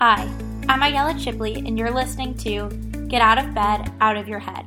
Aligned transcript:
Hi, 0.00 0.32
I'm 0.68 0.80
Ayala 0.80 1.14
Chipley, 1.14 1.66
and 1.66 1.76
you're 1.76 1.90
listening 1.90 2.36
to 2.36 2.68
Get 3.08 3.20
Out 3.20 3.36
of 3.36 3.52
Bed, 3.52 3.92
Out 4.00 4.16
of 4.16 4.28
Your 4.28 4.38
Head. 4.38 4.64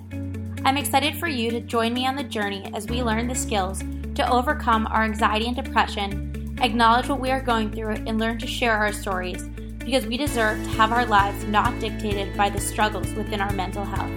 I'm 0.66 0.76
excited 0.76 1.16
for 1.16 1.30
you 1.30 1.50
to 1.52 1.62
join 1.62 1.94
me 1.94 2.06
on 2.06 2.18
the 2.18 2.24
journey 2.26 2.70
as 2.74 2.86
we 2.88 3.02
learn 3.02 3.30
the 3.30 3.34
skills 3.34 3.82
to 4.16 4.30
overcome 4.30 4.88
our 4.88 5.04
anxiety 5.04 5.48
and 5.48 5.56
depression, 5.56 6.58
acknowledge 6.60 7.08
what 7.08 7.22
we 7.22 7.32
are 7.32 7.40
going 7.40 7.72
through, 7.72 7.94
and 7.94 8.20
learn 8.20 8.40
to 8.40 8.46
share 8.46 8.76
our 8.76 8.92
stories 8.92 9.44
because 9.80 10.06
we 10.06 10.18
deserve 10.18 10.62
to 10.66 10.70
have 10.72 10.92
our 10.92 11.06
lives 11.06 11.46
not 11.46 11.80
dictated 11.80 12.36
by 12.36 12.50
the 12.50 12.60
struggles 12.60 13.14
within 13.14 13.40
our 13.40 13.54
mental 13.54 13.86
health. 13.86 14.12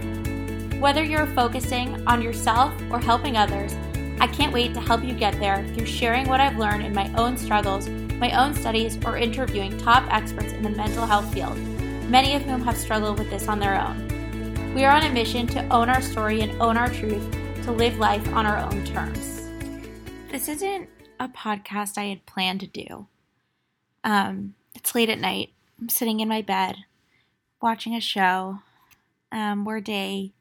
Whether 0.80 1.04
you're 1.04 1.28
focusing 1.28 2.04
on 2.08 2.22
yourself 2.22 2.74
or 2.90 2.98
helping 2.98 3.36
others, 3.36 3.72
I 4.18 4.26
can't 4.26 4.52
wait 4.52 4.74
to 4.74 4.80
help 4.80 5.04
you 5.04 5.14
get 5.14 5.38
there 5.38 5.64
through 5.74 5.86
sharing 5.86 6.26
what 6.26 6.40
I've 6.40 6.58
learned 6.58 6.84
in 6.84 6.92
my 6.92 7.08
own 7.14 7.36
struggles 7.36 7.86
my 8.24 8.42
own 8.42 8.54
studies, 8.54 8.96
or 9.04 9.18
interviewing 9.18 9.76
top 9.76 10.02
experts 10.10 10.50
in 10.54 10.62
the 10.62 10.70
mental 10.70 11.04
health 11.04 11.30
field, 11.34 11.58
many 12.08 12.34
of 12.34 12.40
whom 12.40 12.62
have 12.62 12.74
struggled 12.74 13.18
with 13.18 13.28
this 13.28 13.48
on 13.48 13.60
their 13.60 13.78
own. 13.78 14.74
We 14.74 14.82
are 14.84 14.96
on 14.96 15.02
a 15.02 15.12
mission 15.12 15.46
to 15.48 15.62
own 15.68 15.90
our 15.90 16.00
story 16.00 16.40
and 16.40 16.58
own 16.62 16.78
our 16.78 16.88
truth, 16.88 17.30
to 17.64 17.70
live 17.70 17.98
life 17.98 18.26
on 18.32 18.46
our 18.46 18.56
own 18.56 18.82
terms. 18.86 19.42
This 20.32 20.48
isn't 20.48 20.88
a 21.20 21.28
podcast 21.28 21.98
I 21.98 22.04
had 22.04 22.24
planned 22.24 22.60
to 22.60 22.66
do. 22.66 23.08
Um, 24.04 24.54
it's 24.74 24.94
late 24.94 25.10
at 25.10 25.20
night. 25.20 25.50
I'm 25.78 25.90
sitting 25.90 26.20
in 26.20 26.28
my 26.28 26.40
bed 26.40 26.76
watching 27.60 27.94
a 27.94 28.00
show. 28.00 28.60
Um, 29.32 29.66
we're 29.66 29.82
day 29.82 30.32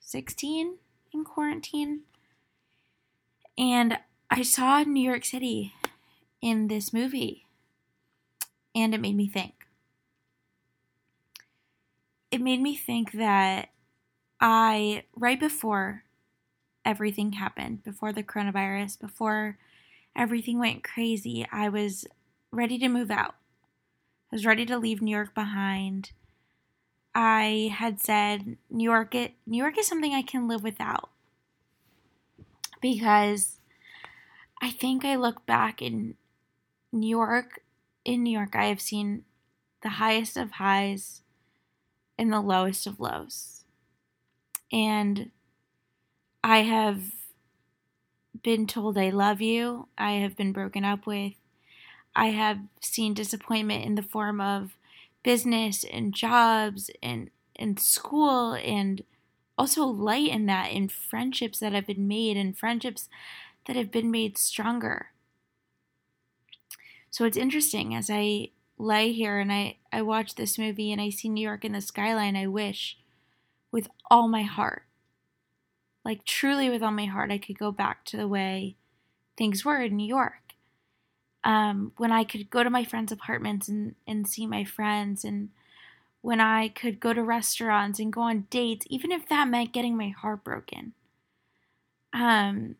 16 0.00 0.78
in 1.12 1.24
quarantine. 1.24 2.00
And 3.56 3.96
I 4.28 4.42
saw 4.42 4.82
New 4.82 5.08
York 5.08 5.24
City 5.24 5.72
in 6.40 6.68
this 6.68 6.92
movie. 6.92 7.46
And 8.74 8.94
it 8.94 9.00
made 9.00 9.16
me 9.16 9.28
think. 9.28 9.66
It 12.30 12.40
made 12.40 12.60
me 12.60 12.76
think 12.76 13.12
that 13.12 13.70
I, 14.40 15.04
right 15.14 15.40
before 15.40 16.04
everything 16.84 17.32
happened, 17.32 17.82
before 17.84 18.12
the 18.12 18.22
coronavirus, 18.22 19.00
before 19.00 19.58
everything 20.14 20.58
went 20.58 20.84
crazy, 20.84 21.46
I 21.50 21.68
was 21.68 22.06
ready 22.50 22.78
to 22.78 22.88
move 22.88 23.10
out. 23.10 23.34
I 24.30 24.36
was 24.36 24.46
ready 24.46 24.66
to 24.66 24.78
leave 24.78 25.00
New 25.00 25.14
York 25.14 25.34
behind. 25.34 26.12
I 27.14 27.72
had 27.74 28.00
said 28.00 28.58
New 28.68 28.84
York 28.84 29.14
it 29.14 29.32
New 29.46 29.56
York 29.56 29.78
is 29.78 29.86
something 29.86 30.12
I 30.12 30.22
can 30.22 30.48
live 30.48 30.62
without. 30.62 31.10
Because 32.82 33.58
I 34.60 34.70
think 34.70 35.04
I 35.04 35.16
look 35.16 35.46
back 35.46 35.80
and 35.80 36.14
New 37.00 37.08
York, 37.08 37.62
in 38.04 38.22
New 38.22 38.32
York, 38.32 38.56
I 38.56 38.66
have 38.66 38.80
seen 38.80 39.24
the 39.82 39.90
highest 39.90 40.36
of 40.36 40.52
highs 40.52 41.22
and 42.18 42.32
the 42.32 42.40
lowest 42.40 42.86
of 42.86 43.00
lows. 43.00 43.64
And 44.72 45.30
I 46.42 46.62
have 46.62 47.12
been 48.42 48.66
told 48.66 48.98
I 48.98 49.10
love 49.10 49.40
you. 49.40 49.88
I 49.98 50.12
have 50.12 50.36
been 50.36 50.52
broken 50.52 50.84
up 50.84 51.06
with. 51.06 51.34
I 52.16 52.28
have 52.28 52.60
seen 52.82 53.14
disappointment 53.14 53.84
in 53.84 53.94
the 53.96 54.02
form 54.02 54.40
of 54.40 54.76
business 55.22 55.84
and 55.84 56.14
jobs 56.14 56.90
and, 57.02 57.30
and 57.56 57.80
school 57.80 58.54
and 58.54 59.02
also 59.58 59.84
light 59.86 60.30
in 60.30 60.46
that 60.46 60.72
in 60.72 60.88
friendships 60.88 61.60
that 61.60 61.72
have 61.72 61.86
been 61.86 62.08
made 62.08 62.36
and 62.36 62.56
friendships 62.58 63.08
that 63.66 63.76
have 63.76 63.90
been 63.92 64.10
made 64.10 64.38
stronger. 64.38 65.10
So 67.16 67.24
it's 67.24 67.38
interesting 67.38 67.94
as 67.94 68.10
I 68.10 68.50
lay 68.76 69.10
here 69.10 69.38
and 69.38 69.50
I, 69.50 69.78
I 69.90 70.02
watch 70.02 70.34
this 70.34 70.58
movie 70.58 70.92
and 70.92 71.00
I 71.00 71.08
see 71.08 71.30
New 71.30 71.40
York 71.40 71.64
in 71.64 71.72
the 71.72 71.80
skyline, 71.80 72.36
I 72.36 72.46
wish 72.46 72.98
with 73.72 73.88
all 74.10 74.28
my 74.28 74.42
heart, 74.42 74.82
like 76.04 76.26
truly 76.26 76.68
with 76.68 76.82
all 76.82 76.90
my 76.90 77.06
heart, 77.06 77.32
I 77.32 77.38
could 77.38 77.58
go 77.58 77.72
back 77.72 78.04
to 78.04 78.18
the 78.18 78.28
way 78.28 78.76
things 79.38 79.64
were 79.64 79.80
in 79.80 79.96
New 79.96 80.06
York. 80.06 80.52
Um, 81.42 81.92
when 81.96 82.12
I 82.12 82.22
could 82.22 82.50
go 82.50 82.62
to 82.62 82.68
my 82.68 82.84
friends' 82.84 83.12
apartments 83.12 83.66
and, 83.66 83.94
and 84.06 84.28
see 84.28 84.46
my 84.46 84.64
friends, 84.64 85.24
and 85.24 85.48
when 86.20 86.38
I 86.38 86.68
could 86.68 87.00
go 87.00 87.14
to 87.14 87.22
restaurants 87.22 87.98
and 87.98 88.12
go 88.12 88.20
on 88.20 88.46
dates, 88.50 88.84
even 88.90 89.10
if 89.10 89.26
that 89.30 89.48
meant 89.48 89.72
getting 89.72 89.96
my 89.96 90.10
heart 90.10 90.44
broken. 90.44 90.92
Um, 92.12 92.74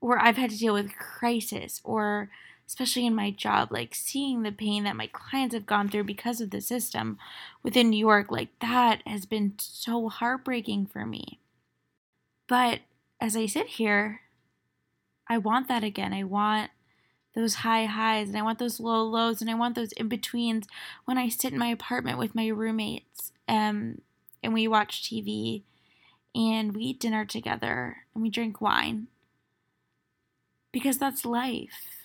where 0.00 0.18
I've 0.18 0.38
had 0.38 0.48
to 0.48 0.58
deal 0.58 0.72
with 0.72 0.96
crisis 0.96 1.82
or 1.84 2.30
especially 2.66 3.06
in 3.06 3.14
my 3.14 3.30
job, 3.30 3.70
like 3.70 3.94
seeing 3.94 4.42
the 4.42 4.52
pain 4.52 4.84
that 4.84 4.96
my 4.96 5.08
clients 5.08 5.54
have 5.54 5.66
gone 5.66 5.88
through 5.88 6.04
because 6.04 6.40
of 6.40 6.50
the 6.50 6.60
system 6.60 7.18
within 7.62 7.90
New 7.90 7.98
York, 7.98 8.30
like 8.30 8.48
that 8.60 9.02
has 9.06 9.26
been 9.26 9.54
so 9.58 10.08
heartbreaking 10.08 10.86
for 10.86 11.04
me. 11.04 11.38
But 12.48 12.80
as 13.20 13.36
I 13.36 13.46
sit 13.46 13.66
here, 13.66 14.22
I 15.28 15.38
want 15.38 15.68
that 15.68 15.84
again. 15.84 16.12
I 16.12 16.24
want 16.24 16.70
those 17.34 17.56
high 17.56 17.86
highs 17.86 18.28
and 18.28 18.36
I 18.36 18.42
want 18.42 18.58
those 18.58 18.80
low 18.80 19.02
lows 19.04 19.40
and 19.40 19.50
I 19.50 19.54
want 19.54 19.74
those 19.74 19.92
in 19.92 20.08
betweens 20.08 20.66
when 21.04 21.16
I 21.16 21.28
sit 21.28 21.52
in 21.52 21.58
my 21.58 21.68
apartment 21.68 22.18
with 22.18 22.34
my 22.34 22.48
roommates 22.48 23.32
um, 23.48 24.02
and 24.42 24.52
we 24.52 24.68
watch 24.68 25.02
TV 25.02 25.62
and 26.34 26.74
we 26.74 26.82
eat 26.82 27.00
dinner 27.00 27.24
together 27.24 27.98
and 28.14 28.22
we 28.22 28.30
drink 28.30 28.60
wine 28.60 29.06
because 30.72 30.98
that's 30.98 31.24
life. 31.24 32.01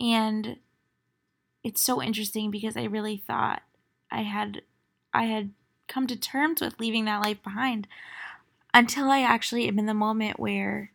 And 0.00 0.56
it's 1.62 1.82
so 1.82 2.02
interesting 2.02 2.50
because 2.50 2.76
I 2.76 2.84
really 2.84 3.18
thought 3.18 3.62
I 4.10 4.22
had 4.22 4.62
I 5.12 5.24
had 5.24 5.50
come 5.88 6.06
to 6.06 6.16
terms 6.16 6.60
with 6.60 6.80
leaving 6.80 7.04
that 7.04 7.22
life 7.22 7.42
behind 7.42 7.86
until 8.72 9.10
I 9.10 9.20
actually 9.20 9.68
am 9.68 9.78
in 9.78 9.86
the 9.86 9.94
moment 9.94 10.40
where 10.40 10.92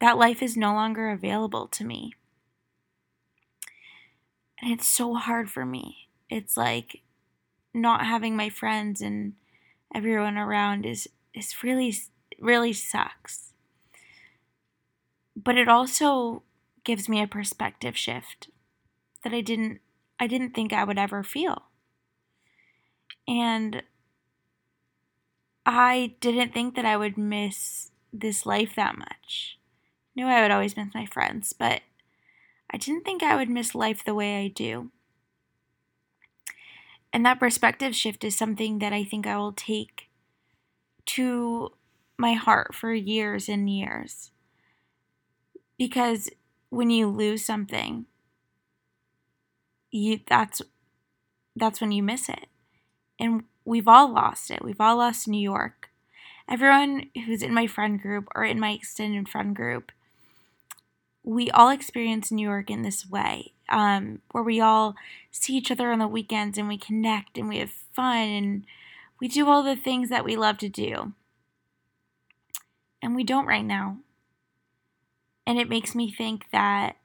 that 0.00 0.16
life 0.16 0.42
is 0.42 0.56
no 0.56 0.72
longer 0.72 1.10
available 1.10 1.66
to 1.68 1.84
me. 1.84 2.14
And 4.62 4.72
it's 4.72 4.88
so 4.88 5.14
hard 5.14 5.50
for 5.50 5.66
me. 5.66 6.08
It's 6.28 6.56
like 6.56 7.02
not 7.74 8.06
having 8.06 8.36
my 8.36 8.48
friends 8.48 9.00
and 9.00 9.34
everyone 9.94 10.38
around 10.38 10.86
is 10.86 11.08
is 11.34 11.62
really 11.62 11.94
really 12.40 12.72
sucks. 12.72 13.52
But 15.36 15.58
it 15.58 15.68
also 15.68 16.42
gives 16.84 17.08
me 17.08 17.22
a 17.22 17.26
perspective 17.26 17.96
shift 17.96 18.48
that 19.22 19.32
I 19.32 19.40
didn't 19.40 19.80
I 20.18 20.26
didn't 20.26 20.54
think 20.54 20.72
I 20.72 20.84
would 20.84 20.98
ever 20.98 21.22
feel. 21.22 21.64
And 23.26 23.82
I 25.64 26.14
didn't 26.20 26.52
think 26.52 26.74
that 26.74 26.84
I 26.84 26.96
would 26.96 27.16
miss 27.16 27.90
this 28.12 28.44
life 28.44 28.74
that 28.76 28.98
much. 28.98 29.58
I 29.58 30.20
knew 30.20 30.26
I 30.26 30.42
would 30.42 30.50
always 30.50 30.76
miss 30.76 30.94
my 30.94 31.06
friends, 31.06 31.52
but 31.52 31.82
I 32.70 32.76
didn't 32.76 33.04
think 33.04 33.22
I 33.22 33.36
would 33.36 33.48
miss 33.48 33.74
life 33.74 34.04
the 34.04 34.14
way 34.14 34.44
I 34.44 34.48
do. 34.48 34.90
And 37.12 37.24
that 37.26 37.40
perspective 37.40 37.94
shift 37.96 38.24
is 38.24 38.36
something 38.36 38.78
that 38.78 38.92
I 38.92 39.04
think 39.04 39.26
I 39.26 39.36
will 39.36 39.52
take 39.52 40.08
to 41.06 41.72
my 42.16 42.34
heart 42.34 42.74
for 42.74 42.92
years 42.92 43.48
and 43.48 43.68
years. 43.68 44.30
Because 45.78 46.30
when 46.70 46.88
you 46.90 47.08
lose 47.08 47.44
something, 47.44 48.06
you 49.90 50.20
that's 50.26 50.62
that's 51.56 51.80
when 51.80 51.92
you 51.92 52.02
miss 52.02 52.28
it. 52.28 52.46
And 53.18 53.44
we've 53.64 53.88
all 53.88 54.12
lost 54.12 54.50
it. 54.50 54.64
We've 54.64 54.80
all 54.80 54.96
lost 54.96 55.28
New 55.28 55.40
York. 55.40 55.90
Everyone 56.48 57.10
who's 57.26 57.42
in 57.42 57.52
my 57.52 57.66
friend 57.66 58.00
group 58.00 58.28
or 58.34 58.44
in 58.44 58.58
my 58.58 58.70
extended 58.70 59.28
friend 59.28 59.54
group, 59.54 59.92
we 61.22 61.50
all 61.50 61.70
experience 61.70 62.32
New 62.32 62.48
York 62.48 62.70
in 62.70 62.82
this 62.82 63.08
way, 63.08 63.52
um, 63.68 64.20
where 64.32 64.42
we 64.42 64.60
all 64.60 64.96
see 65.30 65.56
each 65.56 65.70
other 65.70 65.92
on 65.92 65.98
the 65.98 66.08
weekends 66.08 66.56
and 66.56 66.66
we 66.66 66.78
connect 66.78 67.36
and 67.36 67.48
we 67.48 67.58
have 67.58 67.70
fun 67.70 68.28
and 68.28 68.64
we 69.20 69.28
do 69.28 69.48
all 69.48 69.62
the 69.62 69.76
things 69.76 70.08
that 70.08 70.24
we 70.24 70.34
love 70.34 70.58
to 70.58 70.68
do. 70.68 71.12
And 73.02 73.14
we 73.14 73.22
don't 73.22 73.46
right 73.46 73.64
now. 73.64 73.98
And 75.46 75.58
it 75.58 75.68
makes 75.68 75.94
me 75.94 76.10
think 76.10 76.46
that 76.52 76.96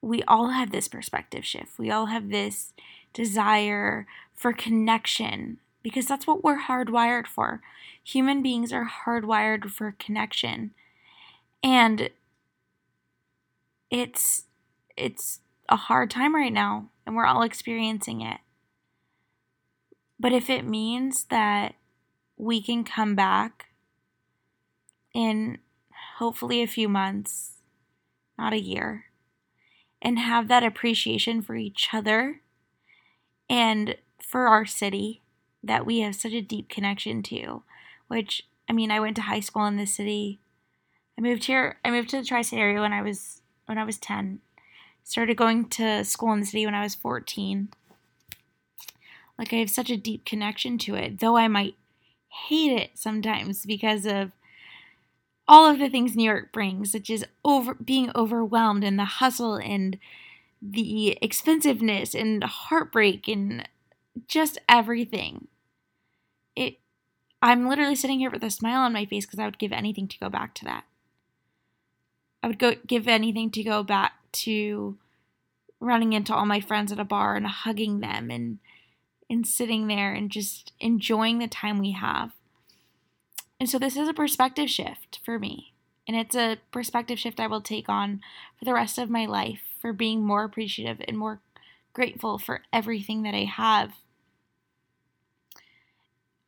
we 0.00 0.22
all 0.24 0.48
have 0.48 0.72
this 0.72 0.88
perspective 0.88 1.44
shift. 1.44 1.78
We 1.78 1.90
all 1.90 2.06
have 2.06 2.30
this 2.30 2.72
desire 3.12 4.06
for 4.34 4.52
connection 4.52 5.58
because 5.82 6.06
that's 6.06 6.26
what 6.26 6.42
we're 6.42 6.62
hardwired 6.62 7.26
for. 7.26 7.60
Human 8.02 8.42
beings 8.42 8.72
are 8.72 8.90
hardwired 9.06 9.70
for 9.70 9.94
connection. 9.98 10.72
And 11.62 12.10
it's 13.90 14.44
it's 14.96 15.40
a 15.68 15.76
hard 15.76 16.10
time 16.10 16.34
right 16.34 16.52
now 16.52 16.88
and 17.06 17.14
we're 17.14 17.26
all 17.26 17.42
experiencing 17.42 18.20
it. 18.20 18.38
But 20.18 20.32
if 20.32 20.50
it 20.50 20.64
means 20.64 21.24
that 21.24 21.74
we 22.36 22.62
can 22.62 22.84
come 22.84 23.14
back 23.14 23.66
in 25.14 25.58
hopefully 26.18 26.62
a 26.62 26.66
few 26.66 26.88
months, 26.88 27.54
not 28.38 28.52
a 28.52 28.60
year, 28.60 29.06
and 30.00 30.18
have 30.18 30.48
that 30.48 30.64
appreciation 30.64 31.42
for 31.42 31.54
each 31.54 31.88
other 31.92 32.40
and 33.48 33.96
for 34.20 34.46
our 34.46 34.64
city 34.64 35.22
that 35.62 35.86
we 35.86 36.00
have 36.00 36.14
such 36.14 36.32
a 36.32 36.40
deep 36.40 36.68
connection 36.68 37.22
to, 37.22 37.62
which 38.08 38.46
I 38.68 38.72
mean, 38.72 38.90
I 38.90 39.00
went 39.00 39.16
to 39.16 39.22
high 39.22 39.40
school 39.40 39.66
in 39.66 39.76
this 39.76 39.94
city. 39.94 40.38
I 41.18 41.20
moved 41.20 41.44
here. 41.44 41.78
I 41.84 41.90
moved 41.90 42.08
to 42.10 42.18
the 42.18 42.26
tri-state 42.26 42.58
area 42.58 42.80
when 42.80 42.92
I 42.92 43.02
was 43.02 43.42
when 43.66 43.78
I 43.78 43.84
was 43.84 43.98
ten. 43.98 44.40
Started 45.04 45.36
going 45.36 45.68
to 45.70 46.04
school 46.04 46.32
in 46.32 46.40
the 46.40 46.46
city 46.46 46.64
when 46.64 46.74
I 46.74 46.82
was 46.82 46.94
fourteen. 46.94 47.68
Like 49.38 49.52
I 49.52 49.56
have 49.56 49.70
such 49.70 49.90
a 49.90 49.96
deep 49.96 50.24
connection 50.24 50.78
to 50.78 50.94
it, 50.94 51.20
though 51.20 51.36
I 51.36 51.48
might 51.48 51.74
hate 52.48 52.72
it 52.72 52.92
sometimes 52.94 53.66
because 53.66 54.06
of 54.06 54.32
all 55.52 55.66
of 55.70 55.78
the 55.78 55.90
things 55.90 56.16
New 56.16 56.24
York 56.24 56.50
brings, 56.50 56.92
such 56.92 57.10
as 57.10 57.26
over 57.44 57.74
being 57.74 58.10
overwhelmed 58.16 58.82
and 58.82 58.98
the 58.98 59.04
hustle 59.04 59.56
and 59.56 59.98
the 60.62 61.18
expensiveness 61.20 62.14
and 62.14 62.42
heartbreak 62.42 63.28
and 63.28 63.68
just 64.26 64.58
everything. 64.66 65.48
It 66.56 66.78
I'm 67.42 67.68
literally 67.68 67.96
sitting 67.96 68.18
here 68.18 68.30
with 68.30 68.42
a 68.42 68.50
smile 68.50 68.80
on 68.80 68.94
my 68.94 69.04
face 69.04 69.26
because 69.26 69.38
I 69.38 69.44
would 69.44 69.58
give 69.58 69.72
anything 69.72 70.08
to 70.08 70.18
go 70.18 70.30
back 70.30 70.54
to 70.54 70.64
that. 70.64 70.84
I 72.42 72.46
would 72.46 72.58
go 72.58 72.74
give 72.86 73.06
anything 73.06 73.50
to 73.50 73.62
go 73.62 73.82
back 73.82 74.14
to 74.32 74.96
running 75.80 76.14
into 76.14 76.34
all 76.34 76.46
my 76.46 76.60
friends 76.60 76.92
at 76.92 76.98
a 76.98 77.04
bar 77.04 77.36
and 77.36 77.46
hugging 77.46 78.00
them 78.00 78.30
and 78.30 78.58
and 79.28 79.46
sitting 79.46 79.86
there 79.86 80.14
and 80.14 80.30
just 80.30 80.72
enjoying 80.80 81.40
the 81.40 81.48
time 81.48 81.78
we 81.78 81.92
have. 81.92 82.32
And 83.62 83.70
so 83.70 83.78
this 83.78 83.96
is 83.96 84.08
a 84.08 84.12
perspective 84.12 84.68
shift 84.68 85.20
for 85.24 85.38
me. 85.38 85.72
And 86.08 86.16
it's 86.16 86.34
a 86.34 86.56
perspective 86.72 87.20
shift 87.20 87.38
I 87.38 87.46
will 87.46 87.60
take 87.60 87.88
on 87.88 88.20
for 88.58 88.64
the 88.64 88.74
rest 88.74 88.98
of 88.98 89.08
my 89.08 89.24
life 89.24 89.60
for 89.80 89.92
being 89.92 90.20
more 90.20 90.42
appreciative 90.42 91.00
and 91.06 91.16
more 91.16 91.38
grateful 91.92 92.38
for 92.38 92.62
everything 92.72 93.22
that 93.22 93.36
I 93.36 93.44
have. 93.44 93.92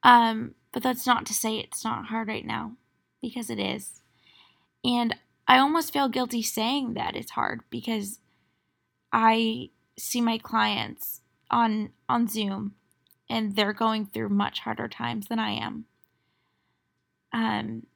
Um, 0.03 0.57
but 0.73 0.83
that's 0.83 1.07
not 1.07 1.25
to 1.27 1.35
say 1.35 1.57
it's 1.57 1.85
not 1.85 2.07
hard 2.07 2.27
right 2.27 2.45
now, 2.45 2.73
because 3.23 3.49
it 3.49 3.61
is. 3.61 4.03
And 4.85 5.15
I 5.47 5.61
almost 5.61 5.93
feel 5.93 6.09
guilty 6.09 6.43
saying 6.43 6.95
that 6.95 7.15
it's 7.15 7.31
hard 7.31 7.61
because 7.71 8.19
I 9.13 9.71
see 9.97 10.21
my 10.21 10.39
clients 10.39 11.21
on 11.49 11.91
on 12.09 12.27
Zoom 12.27 12.75
and 13.31 13.55
they're 13.55 13.73
going 13.73 14.07
through 14.07 14.31
much 14.31 14.59
harder 14.59 14.89
times 14.89 15.29
than 15.29 15.39
I 15.39 15.53
am. 15.53 15.85
Um, 17.35 17.87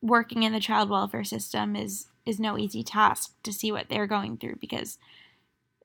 working 0.00 0.44
in 0.44 0.52
the 0.52 0.60
child 0.60 0.88
welfare 0.88 1.24
system 1.24 1.74
is 1.76 2.06
is 2.24 2.40
no 2.40 2.56
easy 2.56 2.82
task 2.82 3.32
to 3.42 3.52
see 3.52 3.70
what 3.70 3.88
they're 3.88 4.06
going 4.06 4.36
through 4.36 4.56
because 4.60 4.98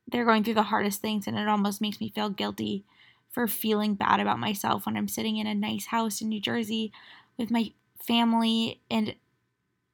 they're 0.08 0.26
going 0.26 0.44
through 0.44 0.56
the 0.56 0.64
hardest 0.64 1.02
things 1.02 1.28
and 1.28 1.38
it 1.38 1.48
almost 1.48 1.82
makes 1.82 2.00
me 2.00 2.10
feel 2.10 2.30
guilty 2.30 2.84
for 3.32 3.48
feeling 3.48 3.96
bad 3.96 4.20
about 4.20 4.40
myself 4.40 4.86
when 4.86 4.98
I'm 4.98 5.08
sitting 5.08 5.38
in 5.38 5.48
a 5.48 5.56
nice 5.56 5.88
house 5.88 6.22
in 6.22 6.30
New 6.30 6.42
Jersey 6.42 6.92
with 7.38 7.50
my 7.52 7.72
family 8.06 8.82
and 8.90 9.16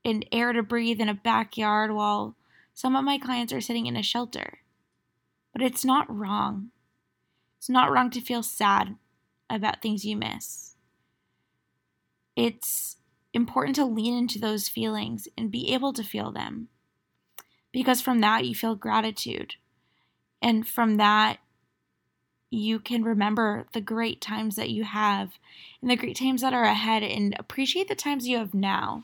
and 0.04 0.25
air 0.31 0.54
to 0.54 0.63
breathe 0.63 1.01
in 1.01 1.09
a 1.09 1.13
backyard 1.13 1.92
while 1.92 2.36
some 2.74 2.95
of 2.95 3.04
my 3.04 3.18
clients 3.18 3.51
are 3.54 3.62
sitting 3.62 3.88
in 3.88 3.95
a 3.95 4.04
shelter. 4.04 4.59
But 5.54 5.62
it's 5.62 5.83
not 5.83 6.13
wrong. 6.13 6.71
It's 7.57 7.69
not 7.69 7.92
wrong 7.92 8.09
to 8.12 8.21
feel 8.21 8.44
sad 8.44 8.95
about 9.50 9.81
things 9.81 10.06
you 10.06 10.15
miss. 10.15 10.75
It's 12.36 12.96
important 13.38 13.75
to 13.78 13.86
lean 13.86 14.18
into 14.18 14.39
those 14.39 14.68
feelings 14.68 15.30
and 15.38 15.50
be 15.50 15.74
able 15.74 15.94
to 15.94 16.04
feel 16.04 16.31
them. 16.31 16.68
Because 17.72 18.01
from 18.01 18.19
that, 18.19 18.45
you 18.45 18.54
feel 18.54 18.75
gratitude. 18.75 19.56
And 20.42 20.68
from 20.68 20.98
that, 20.98 21.38
you 22.50 22.80
can 22.80 23.04
remember 23.04 23.68
the 23.74 23.81
great 23.81 24.19
times 24.19 24.56
that 24.56 24.69
you 24.69 24.84
have 24.84 25.34
and 25.81 25.89
the 25.89 25.95
great 25.95 26.18
times 26.18 26.42
that 26.42 26.54
are 26.54 26.63
ahead 26.63 27.04
and 27.04 27.36
appreciate 27.38 27.88
the 27.88 27.95
times 27.95 28.28
you 28.28 28.38
have 28.38 28.54
now. 28.54 29.04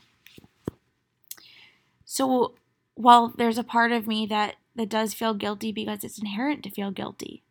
So, 2.04 2.54
while 2.94 3.28
there's 3.28 3.58
a 3.58 3.64
part 3.64 3.92
of 3.92 4.06
me 4.06 4.26
that, 4.26 4.56
that 4.76 4.88
does 4.88 5.14
feel 5.14 5.34
guilty 5.34 5.72
because 5.72 6.04
it's 6.04 6.18
inherent 6.18 6.62
to 6.64 6.70
feel 6.70 6.90
guilty, 6.90 7.42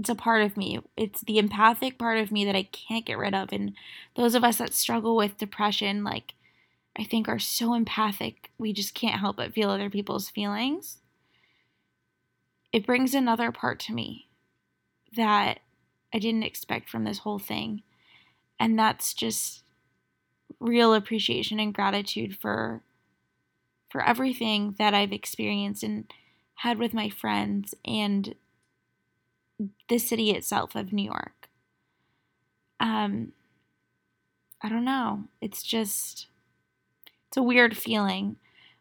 it's 0.00 0.08
a 0.08 0.14
part 0.14 0.40
of 0.40 0.56
me. 0.56 0.80
It's 0.96 1.20
the 1.20 1.38
empathic 1.38 1.98
part 1.98 2.18
of 2.18 2.32
me 2.32 2.46
that 2.46 2.56
I 2.56 2.62
can't 2.62 3.04
get 3.04 3.18
rid 3.18 3.34
of. 3.34 3.52
And 3.52 3.74
those 4.16 4.34
of 4.34 4.42
us 4.42 4.56
that 4.56 4.72
struggle 4.72 5.14
with 5.14 5.36
depression, 5.36 6.02
like, 6.02 6.32
I 6.98 7.04
think 7.04 7.28
are 7.28 7.38
so 7.38 7.74
empathic, 7.74 8.50
we 8.56 8.72
just 8.72 8.94
can't 8.94 9.20
help 9.20 9.36
but 9.36 9.52
feel 9.52 9.68
other 9.68 9.90
people's 9.90 10.30
feelings. 10.30 10.98
It 12.72 12.86
brings 12.86 13.14
another 13.14 13.52
part 13.52 13.78
to 13.80 13.92
me 13.92 14.28
that 15.14 15.60
I 16.14 16.18
didn't 16.18 16.44
expect 16.44 16.88
from 16.88 17.04
this 17.04 17.18
whole 17.18 17.38
thing. 17.38 17.82
And 18.58 18.78
that's 18.78 19.12
just 19.12 19.64
real 20.60 20.94
appreciation 20.94 21.60
and 21.60 21.74
gratitude 21.74 22.38
for 22.40 22.82
for 23.90 24.02
everything 24.02 24.76
that 24.78 24.94
I've 24.94 25.12
experienced 25.12 25.82
and 25.82 26.10
had 26.54 26.78
with 26.78 26.94
my 26.94 27.10
friends 27.10 27.74
and 27.84 28.36
the 29.88 29.98
city 29.98 30.30
itself 30.30 30.74
of 30.74 30.92
New 30.92 31.04
York. 31.04 31.48
Um, 32.78 33.32
I 34.62 34.68
don't 34.68 34.84
know. 34.84 35.24
It's 35.40 35.62
just, 35.62 36.26
it's 37.28 37.36
a 37.36 37.42
weird 37.42 37.76
feeling 37.76 38.36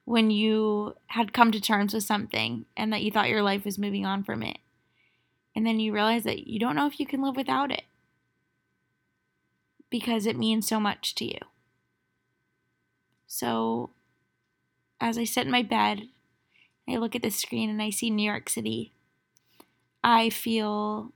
when 0.05 0.31
you 0.31 0.95
had 1.07 1.33
come 1.33 1.51
to 1.51 1.61
terms 1.61 1.93
with 1.93 2.03
something 2.03 2.65
and 2.75 2.91
that 2.91 3.03
you 3.03 3.11
thought 3.11 3.29
your 3.29 3.43
life 3.43 3.65
was 3.65 3.77
moving 3.77 4.05
on 4.05 4.23
from 4.23 4.41
it. 4.41 4.57
And 5.55 5.65
then 5.65 5.79
you 5.79 5.93
realize 5.93 6.23
that 6.23 6.47
you 6.47 6.59
don't 6.59 6.75
know 6.75 6.87
if 6.87 6.99
you 6.99 7.05
can 7.05 7.21
live 7.21 7.35
without 7.35 7.71
it 7.71 7.83
because 9.89 10.25
it 10.25 10.37
means 10.37 10.67
so 10.67 10.79
much 10.79 11.15
to 11.15 11.25
you. 11.25 11.39
So, 13.27 13.91
as 14.99 15.17
I 15.17 15.23
sit 15.23 15.45
in 15.45 15.51
my 15.51 15.61
bed, 15.61 16.07
I 16.87 16.95
look 16.97 17.15
at 17.15 17.21
the 17.21 17.29
screen 17.29 17.69
and 17.69 17.81
I 17.81 17.89
see 17.89 18.09
New 18.09 18.23
York 18.23 18.49
City 18.49 18.91
I 20.03 20.29
feel 20.29 21.13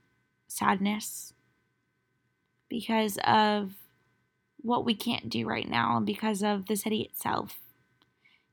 sadness 0.48 1.32
because 2.68 3.18
of 3.24 3.72
what 4.62 4.84
we 4.84 4.94
can't 4.94 5.28
do 5.28 5.46
right 5.46 5.68
now 5.68 5.96
and 5.96 6.06
because 6.06 6.42
of 6.42 6.66
the 6.66 6.76
city 6.76 7.02
itself 7.02 7.60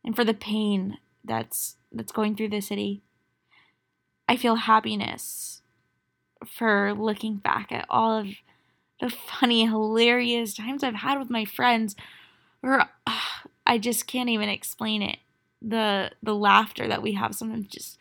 and 0.03 0.15
for 0.15 0.23
the 0.23 0.33
pain 0.33 0.97
that's 1.23 1.77
that's 1.91 2.11
going 2.11 2.35
through 2.35 2.49
the 2.49 2.61
city. 2.61 3.01
I 4.27 4.37
feel 4.37 4.55
happiness 4.55 5.61
for 6.47 6.93
looking 6.93 7.37
back 7.37 7.71
at 7.71 7.85
all 7.89 8.19
of 8.19 8.27
the 8.99 9.09
funny, 9.09 9.65
hilarious 9.65 10.55
times 10.55 10.83
I've 10.83 10.95
had 10.95 11.19
with 11.19 11.29
my 11.29 11.45
friends 11.45 11.95
or 12.63 12.81
uh, 12.81 12.87
I 13.67 13.77
just 13.77 14.07
can't 14.07 14.29
even 14.29 14.49
explain 14.49 15.01
it. 15.01 15.19
The 15.61 16.11
the 16.23 16.35
laughter 16.35 16.87
that 16.87 17.03
we 17.03 17.13
have 17.13 17.35
sometimes 17.35 17.67
just 17.67 17.97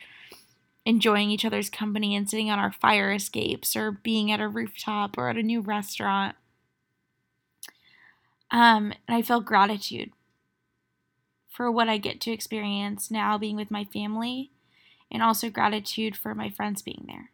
enjoying 0.87 1.31
each 1.31 1.45
other's 1.45 1.71
company 1.71 2.17
and 2.17 2.29
sitting 2.29 2.51
on 2.51 2.59
our 2.59 2.73
fire 2.73 3.13
escapes 3.13 3.77
or 3.77 3.91
being 3.91 4.33
at 4.33 4.41
a 4.41 4.49
rooftop 4.49 5.19
or 5.19 5.29
at 5.29 5.37
a 5.37 5.43
new 5.43 5.61
restaurant. 5.61 6.37
Um, 8.51 8.93
and 9.07 9.17
I 9.17 9.23
feel 9.23 9.41
gratitude 9.41 10.11
for 11.49 11.71
what 11.71 11.89
I 11.89 11.99
get 11.99 12.21
to 12.23 12.33
experience 12.33 13.11
now 13.11 13.37
being 13.37 13.57
with 13.57 13.71
my 13.71 13.85
family 13.85 14.51
and 15.11 15.23
also 15.23 15.51
gratitude 15.51 16.17
for 16.17 16.35
my 16.35 16.49
friends 16.49 16.83
being 16.83 17.05
there. 17.07 17.31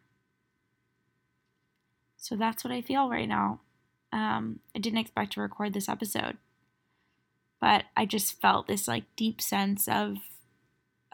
So 2.17 2.35
that's 2.35 2.63
what 2.63 2.73
I 2.73 2.81
feel 2.81 3.09
right 3.09 3.27
now. 3.27 3.61
Um, 4.11 4.59
I 4.75 4.79
didn't 4.79 4.99
expect 4.99 5.33
to 5.33 5.41
record 5.41 5.73
this 5.73 5.87
episode, 5.87 6.37
but 7.61 7.85
I 7.95 8.05
just 8.05 8.41
felt 8.41 8.67
this 8.67 8.87
like 8.87 9.03
deep 9.15 9.41
sense 9.41 9.87
of 9.87 10.17